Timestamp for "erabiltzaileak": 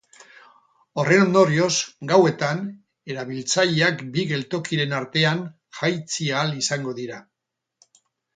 3.15-4.01